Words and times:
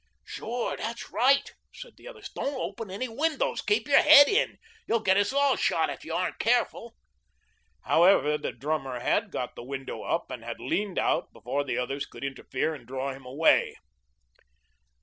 "Sure, 0.25 0.75
that's 0.77 1.11
right," 1.11 1.53
said 1.71 1.95
the 1.95 2.07
others. 2.07 2.31
"Don't 2.35 2.55
open 2.55 2.89
any 2.89 3.07
windows. 3.07 3.61
Keep 3.61 3.87
your 3.87 4.01
head 4.01 4.27
in. 4.27 4.57
You'll 4.87 4.99
get 4.99 5.15
us 5.15 5.31
all 5.31 5.55
shot 5.55 5.91
if 5.91 6.03
you 6.03 6.11
aren't 6.11 6.39
careful." 6.39 6.95
However, 7.83 8.35
the 8.39 8.51
drummer 8.51 9.01
had 9.01 9.29
got 9.29 9.53
the 9.55 9.61
window 9.63 10.01
up 10.01 10.31
and 10.31 10.43
had 10.43 10.59
leaned 10.59 10.97
out 10.97 11.31
before 11.33 11.63
the 11.63 11.77
others 11.77 12.07
could 12.07 12.23
interfere 12.23 12.73
and 12.73 12.87
draw 12.87 13.11
him 13.11 13.27
away. 13.27 13.75